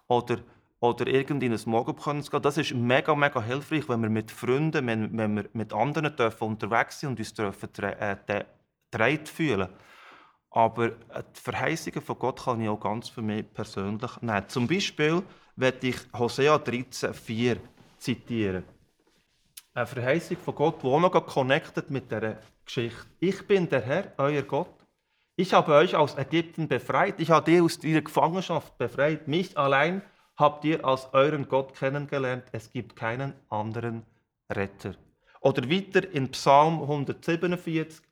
[0.07, 0.39] oder,
[0.79, 2.43] oder irgendwie in ein Smogop zu gehen.
[2.43, 6.47] Das ist mega, mega hilfreich, wenn wir mit Freunden, wenn, wenn wir mit anderen dürfen
[6.47, 8.45] unterwegs sind und uns dürfen äh,
[9.25, 9.69] fühlen
[10.53, 14.49] aber äh, die Verheißungen von Gott kann ich auch ganz für mich persönlich nehmen.
[14.49, 15.23] Zum Beispiel
[15.57, 17.57] werde ich Hosea 13,4
[17.99, 18.65] zitieren.
[19.75, 23.07] Eine Verheißung von Gott, die auch noch connected mit dieser Geschichte.
[23.21, 24.69] Ich bin der Herr, euer Gott.
[25.37, 27.19] Ich habe euch aus Ägypten befreit.
[27.19, 29.27] Ich habe dich aus ihrer Gefangenschaft befreit.
[29.29, 30.03] Mich allein
[30.37, 32.45] habt ihr als euren Gott kennengelernt.
[32.53, 34.05] Es gibt keinen anderen
[34.51, 34.95] Retter.
[35.41, 38.03] Oder weiter in Psalm 147.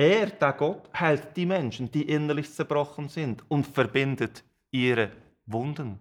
[0.00, 5.10] Er, der Gott, heilt die Menschen, die innerlich zerbrochen sind und verbindet ihre
[5.44, 6.00] Wunden.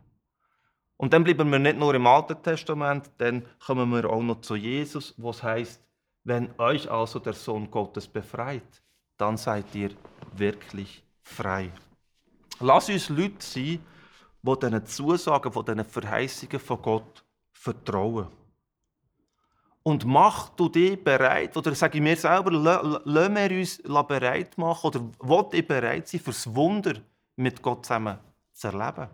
[0.96, 4.56] Und dann bleiben wir nicht nur im Alten Testament, dann kommen wir auch noch zu
[4.56, 5.82] Jesus, was heißt,
[6.24, 8.82] Wenn euch also der Sohn Gottes befreit,
[9.18, 9.92] dann seid ihr
[10.32, 11.70] wirklich frei.
[12.62, 13.80] Lass uns Leute sein,
[14.44, 18.28] die diesen Zusagen, von diesen Verheißungen von Gott vertrauen.
[19.90, 24.86] Und mach du dich bereit, oder sage ich mir selber, lass wir uns bereit machen,
[24.86, 26.94] oder will ich bereit sein, fürs Wunder
[27.38, 28.20] mit Gott zusammen
[28.54, 29.08] zu erleben?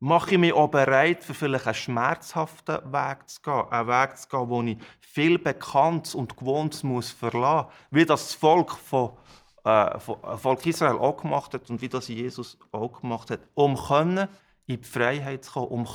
[0.00, 4.28] Mache ich mich auch bereit, für vielleicht einen schmerzhaften Weg zu gehen, einen Weg zu
[4.28, 9.12] gehen, wo ich viel Bekanntes und Gewohntes muss verlassen muss, wie das Volk von
[9.62, 14.28] äh, Volk Israel auch gemacht hat und wie das Jesus auch gemacht hat, um können
[14.66, 15.86] in die Freiheit zu kommen, um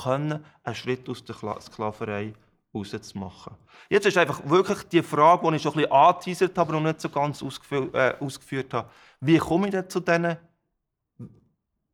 [0.64, 2.34] einen Schritt aus der Sklaverei
[2.74, 3.54] rauszumachen.
[3.88, 6.88] Jetzt ist einfach wirklich die Frage, die ich schon ein bisschen angeteasert habe, aber noch
[6.88, 8.88] nicht so ganz ausgeführt, äh, ausgeführt habe.
[9.20, 10.36] Wie komme ich denn zu diesen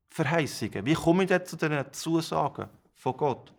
[0.09, 0.87] Verheißungen?
[0.87, 3.53] Wie komme ich denn zu diesen Zusagen von Gott?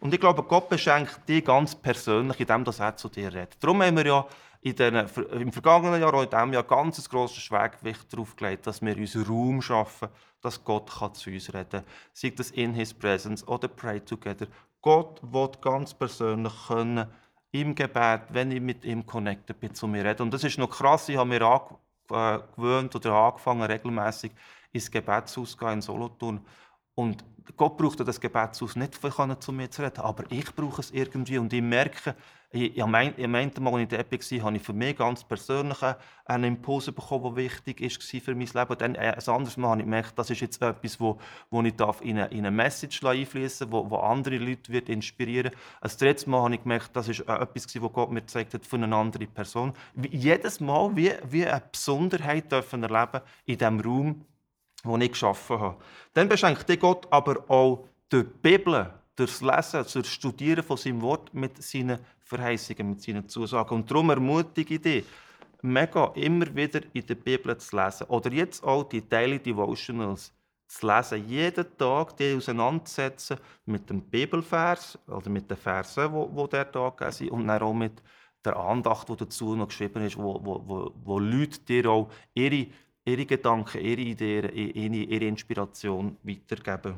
[0.00, 3.56] Und ich glaube, Gott beschenkt dich ganz persönlich, indem er zu dir redet.
[3.60, 4.26] Darum haben wir ja
[4.60, 4.94] in den,
[5.32, 8.96] im vergangenen Jahr, auch in diesem Jahr, ganz ein grosses Schwergewicht darauf gelegt, dass wir
[8.96, 10.08] uns Raum schaffen,
[10.40, 11.84] dass Gott kann zu uns reden kann.
[12.12, 14.46] Sei das in His Presence oder Pray Together.
[14.80, 17.06] Gott will ganz persönlich können,
[17.52, 20.22] im Gebet, wenn ich mit ihm connected bin, zu mir reden.
[20.22, 24.32] Und das ist noch krass, ich habe mir angewöhnt oder angefangen, regelmäßig
[24.72, 26.40] ins Gebetshaus zu gehen in Solothurn.
[26.94, 27.24] Und
[27.56, 31.38] Gott braucht das Gebetshaus nicht, um zu mir zu reden, aber ich brauche es irgendwie.
[31.38, 32.14] Und ich merke,
[32.50, 33.14] ich, am einen
[33.60, 35.78] Mal, als ich dort war, habe ich für mich ganz persönlich
[36.24, 38.78] einen Impuls bekommen, der wichtig war für mein Leben.
[38.78, 41.18] Dann äh, ein anderes Mal habe ich gemerkt, das ist jetzt etwas, wo,
[41.50, 44.88] wo ich darf in, eine, in eine Message einfließen darf, wo, wo andere Leute wird
[44.88, 45.54] inspirieren wird.
[45.80, 48.82] Ein drittes Mal habe ich gemerkt, das ist etwas, was Gott mir gezeigt hat von
[48.82, 49.72] einer anderen Person.
[50.10, 54.24] Jedes Mal wie, wie eine Besonderheit dürfen erleben in diesem Raum,
[54.84, 55.76] den ich geschaffen habe.
[56.14, 61.00] Dann beschenkt Gott aber auch die Bibel, durch das Lesen, durch das Studieren von seinem
[61.00, 63.74] Wort mit seinen Verheißungen, mit seinen Zusagen.
[63.74, 65.04] Und darum ermutige ich dich,
[65.62, 68.06] mega immer wieder in der Bibel zu lesen.
[68.08, 70.32] Oder jetzt auch die Daily Devotionals
[70.68, 71.28] zu lesen.
[71.28, 77.12] Jeden Tag die auseinandersetzen mit dem Bibelvers oder mit den Versen, wo, wo der Tag
[77.12, 78.02] sind und dann auch mit
[78.44, 82.66] der Andacht, die dazu noch geschrieben ist, wo, wo, wo, wo Leute dir auch ihre,
[83.04, 86.94] ihre Gedanken, ihre Ideen, ihre Inspiration weitergeben.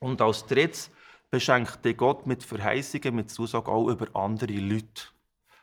[0.00, 0.90] Und als drittes
[1.30, 5.08] beschenkt dich Gott mit Verheißungen, mit Zusagen auch über andere Leute.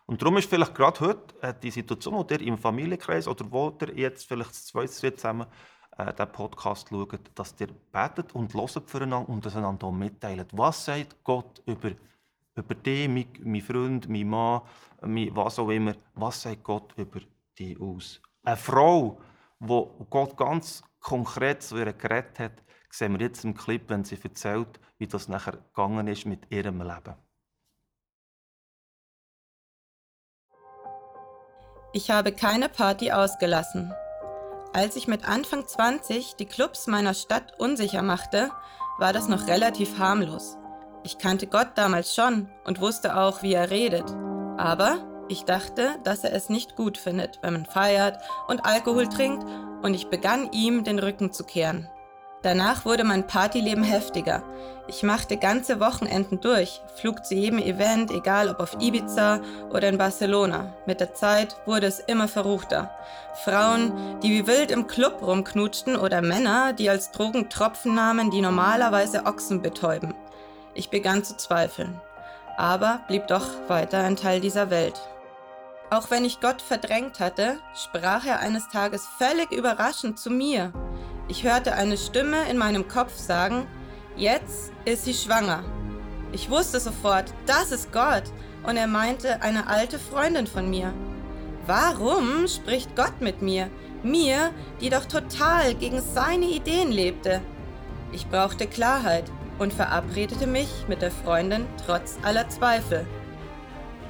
[0.05, 3.75] Und darum ist vielleicht gerade heute äh, die Situation, wo ihr im Familienkreis oder wo
[3.81, 5.47] ihr jetzt vielleicht das zweite zusammen
[5.97, 10.47] äh, den Podcast schaut, dass ihr betet und hört füreinander und das einander mitteilt.
[10.51, 11.91] Was sagt Gott über,
[12.55, 14.61] über dich, mein, mein Freund, mein Mann,
[15.01, 17.21] mein, was auch immer, was sagt Gott über
[17.57, 18.21] dich aus?
[18.43, 19.19] Eine Frau,
[19.59, 22.63] wo Gott ganz konkret zu ihr geredet hat,
[22.97, 26.81] sehen wir jetzt im Clip, wenn sie erzählt, wie das nachher gegangen ist mit ihrem
[26.81, 27.15] Leben.
[31.93, 33.93] Ich habe keine Party ausgelassen.
[34.73, 38.51] Als ich mit Anfang 20 die Clubs meiner Stadt unsicher machte,
[38.97, 40.57] war das noch relativ harmlos.
[41.03, 44.09] Ich kannte Gott damals schon und wusste auch, wie er redet.
[44.57, 49.45] Aber ich dachte, dass er es nicht gut findet, wenn man feiert und Alkohol trinkt,
[49.81, 51.87] und ich begann ihm den Rücken zu kehren.
[52.45, 54.43] Danach wurde mein Partyleben heftiger.
[54.85, 59.39] Ich machte ganze Wochenenden durch, flog zu jedem Event, egal ob auf Ibiza
[59.71, 60.71] oder in Barcelona.
[60.85, 62.91] Mit der Zeit wurde es immer verruchter.
[63.43, 68.41] Frauen, die wie wild im Club rumknutschten oder Männer, die als Drogen Tropfen nahmen, die
[68.41, 70.13] normalerweise Ochsen betäuben.
[70.75, 71.99] Ich begann zu zweifeln,
[72.57, 75.01] aber blieb doch weiter ein Teil dieser Welt.
[75.89, 80.71] Auch wenn ich Gott verdrängt hatte, sprach er eines Tages völlig überraschend zu mir.
[81.27, 83.65] Ich hörte eine Stimme in meinem Kopf sagen,
[84.15, 85.63] jetzt ist sie schwanger.
[86.31, 88.23] Ich wusste sofort, das ist Gott
[88.63, 90.93] und er meinte eine alte Freundin von mir.
[91.65, 93.71] Warum spricht Gott mit mir?
[94.03, 97.41] Mir, die doch total gegen seine Ideen lebte.
[98.11, 99.25] Ich brauchte Klarheit
[99.57, 103.07] und verabredete mich mit der Freundin trotz aller Zweifel.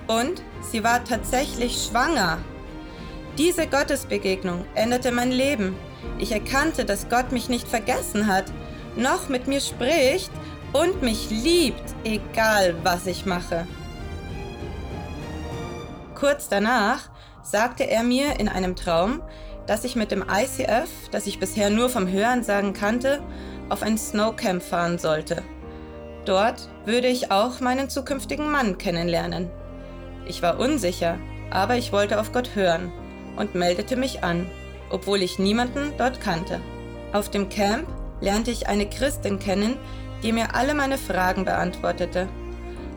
[0.07, 2.39] Und sie war tatsächlich schwanger.
[3.37, 5.77] Diese Gottesbegegnung änderte mein Leben.
[6.17, 8.45] Ich erkannte, dass Gott mich nicht vergessen hat,
[8.95, 10.31] noch mit mir spricht
[10.73, 13.67] und mich liebt, egal was ich mache.
[16.15, 17.09] Kurz danach
[17.43, 19.21] sagte er mir in einem Traum,
[19.67, 23.21] dass ich mit dem ICF, das ich bisher nur vom Hörensagen kannte,
[23.69, 25.43] auf ein Snowcamp fahren sollte.
[26.25, 29.49] Dort würde ich auch meinen zukünftigen Mann kennenlernen.
[30.27, 31.19] Ich war unsicher,
[31.51, 32.91] aber ich wollte auf Gott hören
[33.37, 34.49] und meldete mich an
[34.89, 36.61] obwohl ich niemanden dort kannte.
[37.13, 37.87] Auf dem Camp
[38.21, 39.77] lernte ich eine Christin kennen,
[40.23, 42.27] die mir alle meine Fragen beantwortete.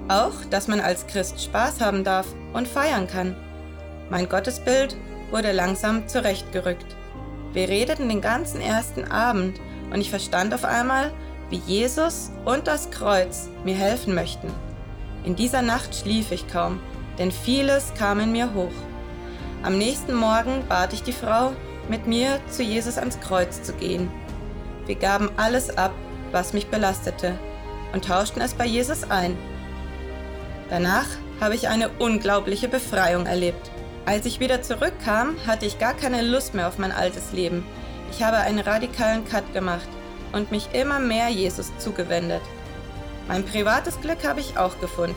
[0.08, 3.36] Auch, dass man als Christ Spaß haben darf und feiern kann.
[4.10, 4.96] Mein Gottesbild
[5.30, 6.96] wurde langsam zurechtgerückt.
[7.52, 9.60] Wir redeten den ganzen ersten Abend
[9.92, 11.12] und ich verstand auf einmal,
[11.50, 14.48] wie Jesus und das Kreuz mir helfen möchten.
[15.24, 16.80] In dieser Nacht schlief ich kaum,
[17.18, 18.72] denn vieles kam in mir hoch.
[19.62, 21.52] Am nächsten Morgen bat ich die Frau,
[21.88, 24.10] mit mir zu Jesus ans Kreuz zu gehen.
[24.86, 25.92] Wir gaben alles ab,
[26.32, 27.38] was mich belastete,
[27.92, 29.36] und tauschten es bei Jesus ein.
[30.70, 31.06] Danach
[31.40, 33.70] habe ich eine unglaubliche Befreiung erlebt.
[34.06, 37.64] Als ich wieder zurückkam, hatte ich gar keine Lust mehr auf mein altes Leben.
[38.10, 39.88] Ich habe einen radikalen Cut gemacht
[40.32, 42.42] und mich immer mehr Jesus zugewendet.
[43.28, 45.14] Mein privates Glück habe ich auch gefunden.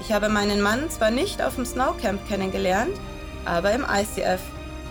[0.00, 2.98] Ich habe meinen Mann zwar nicht auf dem Snowcamp kennengelernt,
[3.44, 4.40] aber im ICF.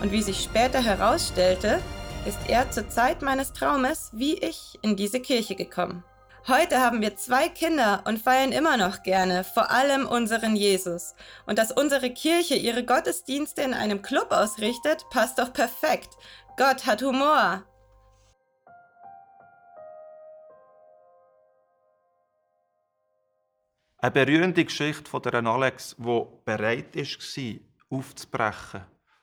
[0.02, 1.80] Und wie sich später herausstellte,
[2.26, 6.02] ist er zur Zeit meines Traumes wie ich in diese Kirche gekommen.
[6.48, 11.14] Heute haben wir zwei Kinder und feiern immer noch gerne, vor allem unseren Jesus.
[11.46, 16.16] Und dass unsere Kirche ihre Gottesdienste in einem Club ausrichtet, passt doch perfekt.
[16.56, 17.62] Gott hat Humor.
[23.98, 28.80] Eine berührende Geschichte von der Alex, die bereit war, aufzubrechen.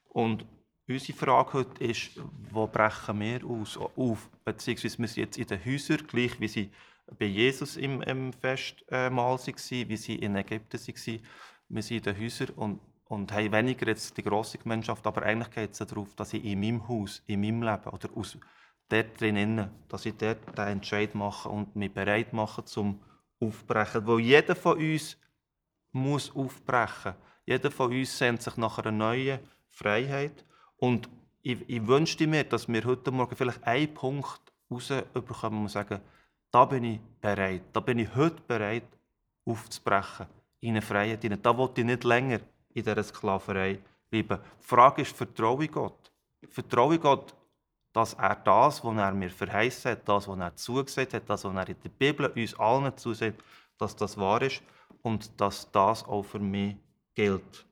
[0.07, 0.45] Und
[0.89, 2.11] unsere Frage heute ist,
[2.51, 4.29] wo brechen wir aus, auf?
[4.43, 6.71] Beziehungsweise wir sind jetzt in den Häusern, gleich wie sie
[7.17, 11.19] bei Jesus im, im Festmahl waren, wie sie in Ägypten waren.
[11.69, 15.51] Wir sind in den Häusern und, und haben weniger jetzt die grosse Gemeinschaft, aber eigentlich
[15.51, 18.37] geht es darauf, dass ich in meinem Haus, in meinem Leben oder aus
[18.89, 22.99] dort drinnen, dass ich dort den Entscheid mache und mich bereit mache zum
[23.39, 24.05] Aufbrechen.
[24.07, 25.17] Weil jeder von uns
[25.91, 27.13] muss aufbrechen.
[27.45, 30.43] Jeder von uns sehnt sich nach einer neuen Freiheit.
[30.79, 31.09] Und
[31.41, 35.99] ich, ich wünschte mir, dass wir heute Morgen vielleicht einen Punkt rausbekommen und sagen,
[36.51, 37.63] da bin ich bereit.
[37.73, 38.87] Da bin ich heute bereit,
[39.45, 40.27] aufzubrechen.
[40.61, 41.41] In eine Freiheit hinein.
[41.41, 42.39] Da will ich nicht länger
[42.73, 44.39] in dieser Sklaverei bleiben.
[44.61, 46.11] Die Frage ist, vertraue ich Gott?
[46.49, 47.33] Vertraue ich Gott,
[47.93, 51.55] dass er das, was er mir verheißen hat, das, was er zugesagt hat, das, was
[51.55, 53.41] er in der Bibel uns allen zusagt,
[53.77, 54.61] dass das wahr ist
[55.01, 56.75] und dass das auch für mich
[57.15, 57.65] gilt.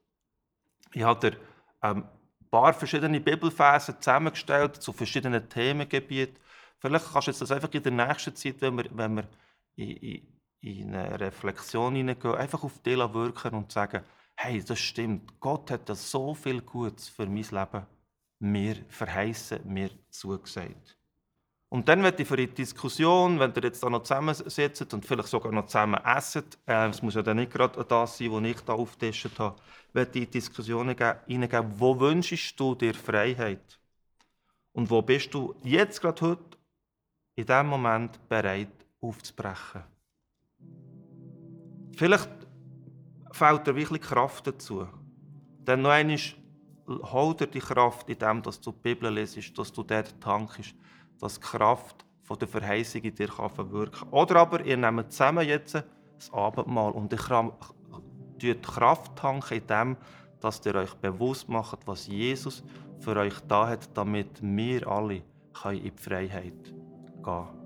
[0.93, 1.38] Ich habe
[1.84, 2.06] ähm,
[2.50, 6.38] paar verschiedene Bibelverse zusammengestellt zu verschiedenen Themengebieten.
[6.80, 9.28] Vielleicht kannst du das einfach in der nächsten Zeit, wenn wir, wenn wir
[9.76, 10.28] in, in,
[10.62, 14.04] in eine Reflexion hineingehen, einfach auf dich wirken und sagen,
[14.36, 17.86] hey, das stimmt, Gott hat so viel Gutes für mein Leben
[18.40, 20.98] mir verheißen, mir zugesagt.
[21.70, 25.28] Und dann wird ich für die Diskussion, wenn ihr jetzt da noch zusammensitzt und vielleicht
[25.28, 28.62] sogar noch zusammen esset, äh, es muss ja dann nicht gerade das sein, was ich
[28.62, 29.60] da aufgetischt habe,
[29.92, 30.96] wird die Diskussion
[31.28, 33.80] hineingeben, wo wünschst du dir Freiheit?
[34.72, 36.58] Und wo bist du jetzt gerade heute
[37.36, 39.84] in diesem Moment bereit aufzubrechen?
[41.98, 42.30] Vielleicht
[43.32, 44.88] fehlt dir wirklich Kraft dazu.
[45.66, 46.18] Dann noch einmal
[46.88, 50.76] hol dir die Kraft in dem, dass du die Bibel lesest, dass du dort tankst,
[51.20, 55.76] dass die Kraft der Verheißung in dir kann verwirken Oder aber ihr nehmt zusammen jetzt
[55.76, 57.22] das Abendmahl und ich
[58.42, 59.98] die Kraft tanken in dem,
[60.42, 62.64] dass ihr euch bewusst macht, was Jesus
[63.00, 65.22] für euch da hat, damit wir alle
[65.72, 67.58] in die Freiheit gehen können.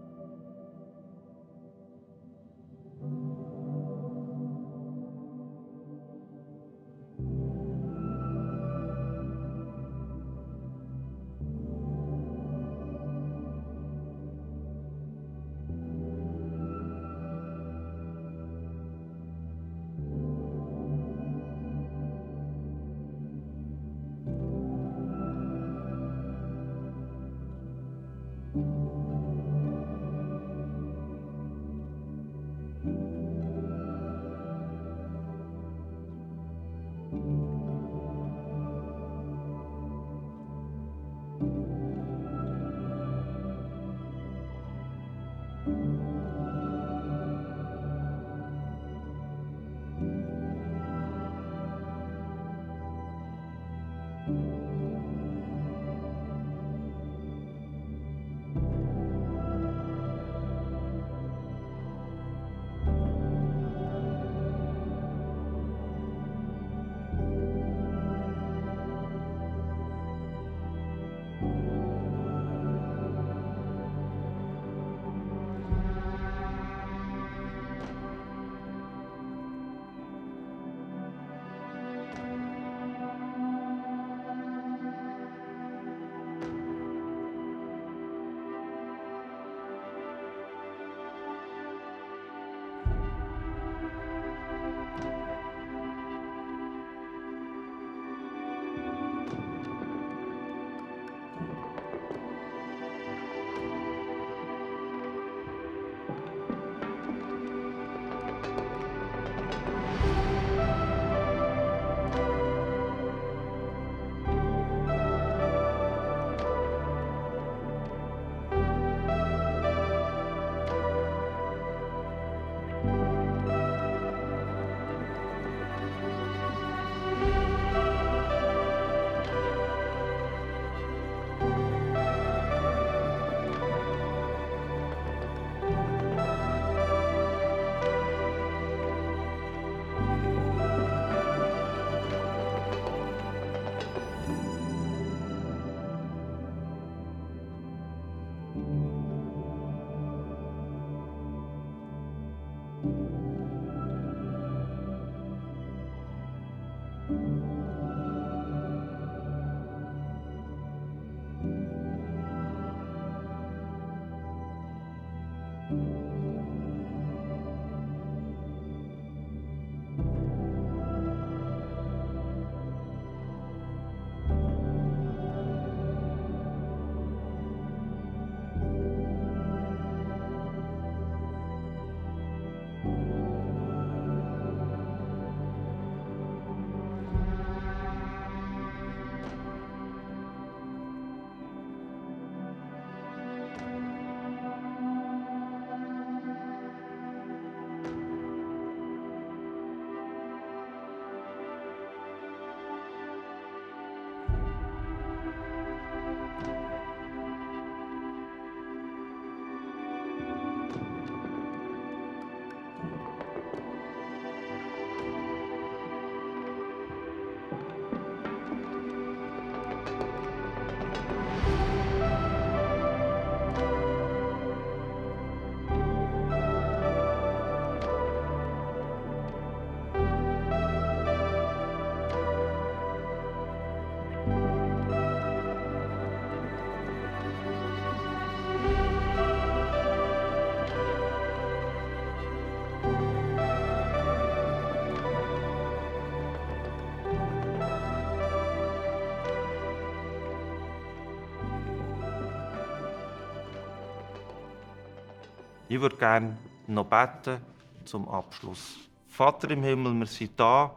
[255.72, 257.41] Ich würde gerne noch beten
[257.86, 258.78] zum Abschluss.
[259.07, 260.76] Vater im Himmel, wir sind da.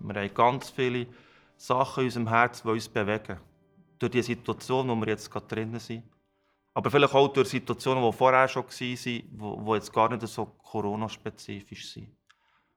[0.00, 1.06] Wir haben ganz viele
[1.56, 3.40] Sachen in unserem Herz, die uns bewegen.
[3.98, 6.02] Durch die Situation, wo wir jetzt gerade drinnen sind.
[6.74, 11.90] Aber vielleicht auch durch Situationen, die vorher schon waren, die jetzt gar nicht so Corona-spezifisch
[11.90, 12.14] sind.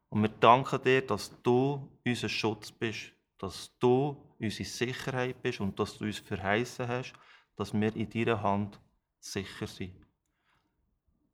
[0.08, 5.78] Und wir danken dir, dass du unser Schutz bist, dass du unsere Sicherheit bist und
[5.78, 7.12] dass du uns verheißen hast,
[7.58, 8.80] dass wir in deiner Hand
[9.20, 10.09] sicher sind.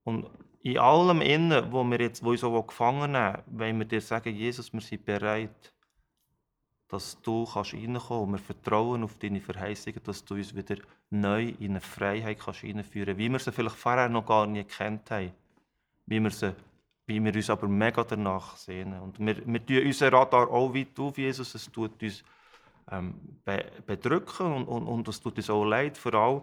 [0.06, 0.30] Und
[0.62, 4.72] in allem Innen, wo wir jetzt, wo uns gefangen nehmen, wollen wir dir sagen, Jesus,
[4.72, 5.74] wir sind bereit,
[6.88, 8.24] dass du kannst reinkommen.
[8.24, 10.78] Und wir vertrauen auf deine Verheißungen, dass du uns wieder
[11.10, 14.70] neu in eine Freiheit kannst reinführen kannst, wie wir sie vielleicht vorher noch gar nicht
[14.70, 15.32] gekannt haben,
[16.06, 16.56] wie wir, sie,
[17.08, 19.00] wie wir uns aber mega danach sehnen.
[19.02, 22.24] Und wir, wir tun unseren Radar auch weit auf, Jesus, es tut uns
[22.92, 26.42] ähm, be bedrücken und, und, und es tut uns auch leid, vor allem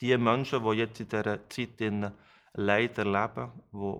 [0.00, 2.10] die Menschen, die jetzt in dieser Zeit in
[2.54, 3.94] Leid erleben, die,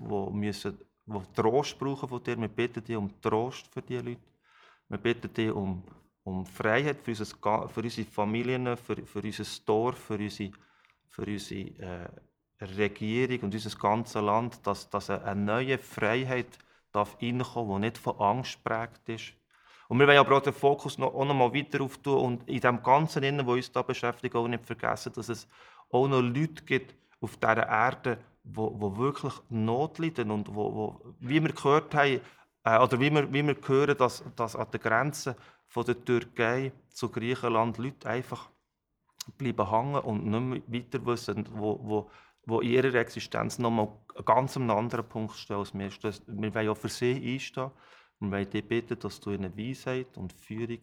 [0.00, 2.40] die, müssen, die Trost brauchen von dir.
[2.40, 4.20] Wir bitten dich um Trost für diese Leute.
[4.88, 5.82] Wir bitten dich um,
[6.22, 10.52] um Freiheit für, unser, für unsere Familien, für, für unser Dorf, für unsere,
[11.08, 11.60] für unsere
[12.60, 16.58] äh, Regierung und unser ganzes Land, dass, dass eine neue Freiheit
[16.92, 19.32] darf reinkommen, die nicht von Angst geprägt ist.
[19.88, 22.60] Und wir wollen aber auch den Fokus noch, auch noch mal weiter auftun und in
[22.60, 25.46] dem Ganzen, was uns da beschäftigt, auch nicht vergessen, dass es
[25.90, 26.94] auch noch Leute gibt
[27.26, 32.20] auf dieser Erde, wo, wo wirklich Not leiden und wo, wo, wie wir gehört haben,
[32.64, 36.72] äh, oder wie wir, wie wir hören, dass, dass an der Grenze von der Türkei
[36.88, 38.48] zu Griechenland Leute einfach
[39.36, 42.10] bleiben hängen und nicht mehr weiter wissen, wo, wo,
[42.46, 43.88] wo in ihrer Existenz noch mal
[44.24, 45.90] ganz einen anderen Punkt stehen als wir.
[45.90, 47.72] Wir wollen ja für sie einstehen.
[48.20, 50.80] Wir wollen dich bitten, dass du ihnen Weisheit und Führung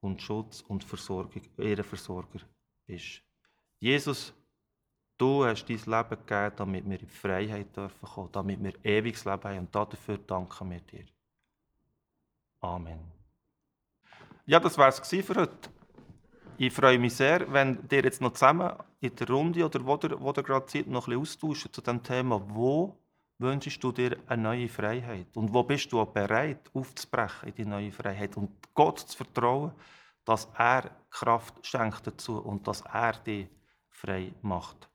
[0.00, 2.40] und Schutz und Versorgung, ihre Versorger
[2.86, 3.22] bist.
[3.78, 4.34] Jesus,
[5.20, 9.44] du hast dein Leben gegeben, damit wir in Freiheit dürfen kommen, damit wir ewiges Leben
[9.44, 9.58] haben.
[9.58, 11.04] Und dafür danken wir dir.
[12.60, 13.00] Amen.
[14.46, 15.70] Ja, das war es für heute.
[16.56, 20.10] Ich freue mich sehr, wenn ihr jetzt noch zusammen in der Runde oder wo ihr,
[20.10, 22.98] ihr gerade Zeit noch ein bisschen austauschen zu dem Thema, wo
[23.38, 25.34] wünschst du dir eine neue Freiheit?
[25.36, 29.72] Und wo bist du auch bereit, aufzubrechen in die neue Freiheit und Gott zu vertrauen,
[30.26, 33.48] dass er Kraft schenkt dazu und dass er dich
[33.88, 34.89] frei macht?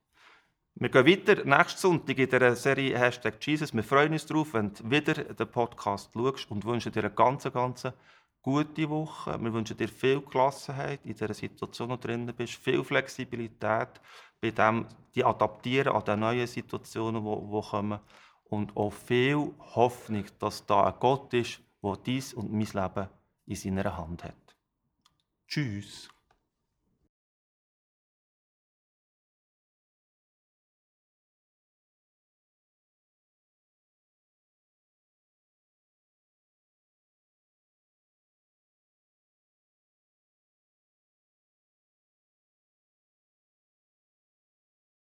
[0.78, 3.72] Wir gehen weiter nächsten Sonntag in der Serie Hashtag Jesus.
[3.72, 7.50] Wir freuen uns darauf, wenn du wieder den Podcast schaust und wünschen dir eine ganz,
[7.50, 7.88] ganz
[8.42, 9.42] gute Woche.
[9.42, 13.88] Wir wünschen dir viel Gelassenheit in der Situation, in der du drin bist, viel Flexibilität
[14.38, 18.00] bei dem, die adaptieren an die neuen Situationen, die kommen
[18.44, 23.08] und auch viel Hoffnung, dass da ein Gott ist, der dies und mein Leben
[23.46, 24.56] in seiner Hand hat.
[25.48, 26.10] Tschüss.